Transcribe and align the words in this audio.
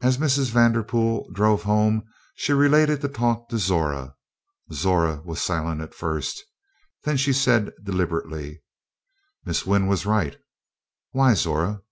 As 0.00 0.16
Mrs. 0.18 0.52
Vanderpool 0.52 1.28
drove 1.32 1.64
home 1.64 2.04
she 2.36 2.52
related 2.52 3.00
the 3.00 3.08
talk 3.08 3.48
to 3.48 3.58
Zora. 3.58 4.14
Zora 4.72 5.22
was 5.24 5.40
silent 5.42 5.80
at 5.80 5.92
first. 5.92 6.44
Then 7.02 7.16
she 7.16 7.32
said 7.32 7.72
deliberately: 7.82 8.62
"Miss 9.44 9.66
Wynn 9.66 9.88
was 9.88 10.06
right." 10.06 10.38
"Why, 11.10 11.34
Zora!" 11.34 11.82